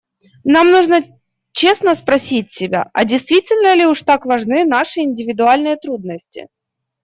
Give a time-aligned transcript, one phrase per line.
[0.43, 1.03] Нам нужно
[1.51, 6.47] честно спросить себя, а действительно ли уж так важны наши индивидуальные трудности.